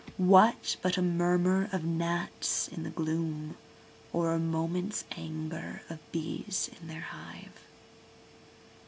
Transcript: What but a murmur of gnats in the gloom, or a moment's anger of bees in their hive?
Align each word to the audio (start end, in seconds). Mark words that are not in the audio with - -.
What 0.17 0.77
but 0.81 0.97
a 0.97 1.01
murmur 1.03 1.69
of 1.71 1.83
gnats 1.83 2.67
in 2.67 2.81
the 2.81 2.89
gloom, 2.89 3.55
or 4.11 4.33
a 4.33 4.39
moment's 4.39 5.03
anger 5.11 5.83
of 5.91 5.99
bees 6.11 6.71
in 6.81 6.87
their 6.87 7.01
hive? 7.01 7.59